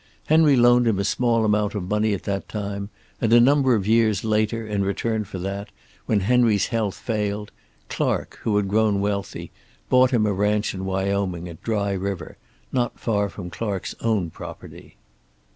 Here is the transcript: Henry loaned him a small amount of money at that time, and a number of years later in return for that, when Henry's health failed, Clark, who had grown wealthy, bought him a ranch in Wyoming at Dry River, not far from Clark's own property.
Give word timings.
Henry 0.25 0.55
loaned 0.55 0.87
him 0.87 0.97
a 0.97 1.03
small 1.03 1.45
amount 1.45 1.75
of 1.75 1.87
money 1.87 2.11
at 2.15 2.23
that 2.23 2.49
time, 2.49 2.89
and 3.21 3.31
a 3.31 3.39
number 3.39 3.75
of 3.75 3.85
years 3.85 4.23
later 4.23 4.65
in 4.65 4.83
return 4.83 5.23
for 5.25 5.37
that, 5.37 5.69
when 6.07 6.21
Henry's 6.21 6.69
health 6.69 6.95
failed, 6.95 7.51
Clark, 7.87 8.39
who 8.41 8.57
had 8.57 8.67
grown 8.67 8.99
wealthy, 8.99 9.51
bought 9.89 10.09
him 10.09 10.25
a 10.25 10.33
ranch 10.33 10.73
in 10.73 10.85
Wyoming 10.85 11.47
at 11.47 11.61
Dry 11.61 11.91
River, 11.91 12.37
not 12.71 12.99
far 12.99 13.29
from 13.29 13.51
Clark's 13.51 13.93
own 14.01 14.31
property. 14.31 14.97